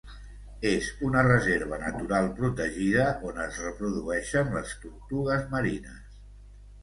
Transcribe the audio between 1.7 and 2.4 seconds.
natural